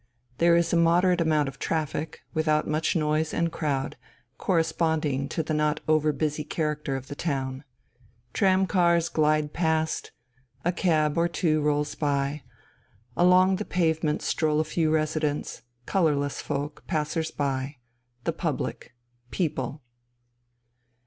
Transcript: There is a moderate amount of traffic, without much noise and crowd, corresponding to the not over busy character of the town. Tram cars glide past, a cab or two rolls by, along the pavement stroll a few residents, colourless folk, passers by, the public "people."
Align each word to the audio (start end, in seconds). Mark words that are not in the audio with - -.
There 0.39 0.55
is 0.55 0.73
a 0.73 0.77
moderate 0.77 1.21
amount 1.21 1.47
of 1.47 1.59
traffic, 1.59 2.21
without 2.33 2.65
much 2.67 2.95
noise 2.95 3.35
and 3.35 3.51
crowd, 3.51 3.97
corresponding 4.39 5.29
to 5.29 5.43
the 5.43 5.53
not 5.53 5.79
over 5.87 6.11
busy 6.11 6.43
character 6.43 6.95
of 6.95 7.07
the 7.07 7.13
town. 7.13 7.63
Tram 8.33 8.65
cars 8.65 9.09
glide 9.09 9.53
past, 9.53 10.11
a 10.65 10.71
cab 10.71 11.19
or 11.19 11.27
two 11.27 11.61
rolls 11.61 11.93
by, 11.93 12.41
along 13.15 13.57
the 13.57 13.63
pavement 13.63 14.23
stroll 14.23 14.59
a 14.59 14.63
few 14.63 14.89
residents, 14.89 15.61
colourless 15.85 16.41
folk, 16.41 16.83
passers 16.87 17.29
by, 17.29 17.77
the 18.23 18.33
public 18.33 18.95
"people." 19.29 19.83